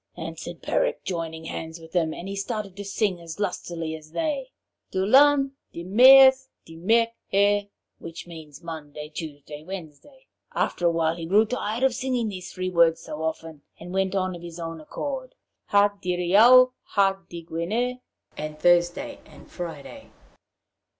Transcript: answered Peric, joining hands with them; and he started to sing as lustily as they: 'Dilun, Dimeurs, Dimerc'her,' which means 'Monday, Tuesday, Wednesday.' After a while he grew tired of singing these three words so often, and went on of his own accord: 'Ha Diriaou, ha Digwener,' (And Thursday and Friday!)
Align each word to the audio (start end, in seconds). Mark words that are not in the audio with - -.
answered 0.17 0.63
Peric, 0.63 1.03
joining 1.03 1.45
hands 1.45 1.79
with 1.79 1.91
them; 1.91 2.11
and 2.11 2.27
he 2.27 2.35
started 2.35 2.75
to 2.75 2.83
sing 2.83 3.21
as 3.21 3.39
lustily 3.39 3.95
as 3.95 4.13
they: 4.13 4.51
'Dilun, 4.91 5.51
Dimeurs, 5.73 6.47
Dimerc'her,' 6.65 7.69
which 7.99 8.25
means 8.25 8.63
'Monday, 8.63 9.09
Tuesday, 9.09 9.61
Wednesday.' 9.63 10.25
After 10.55 10.87
a 10.87 10.91
while 10.91 11.17
he 11.17 11.27
grew 11.27 11.45
tired 11.45 11.83
of 11.83 11.93
singing 11.93 12.29
these 12.29 12.51
three 12.51 12.71
words 12.71 12.99
so 12.99 13.21
often, 13.21 13.61
and 13.79 13.93
went 13.93 14.15
on 14.15 14.35
of 14.35 14.41
his 14.41 14.59
own 14.59 14.81
accord: 14.81 15.35
'Ha 15.67 15.89
Diriaou, 16.01 16.71
ha 16.81 17.19
Digwener,' 17.29 17.99
(And 18.35 18.57
Thursday 18.57 19.19
and 19.27 19.51
Friday!) 19.51 20.09